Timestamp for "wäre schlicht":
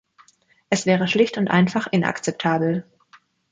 0.87-1.37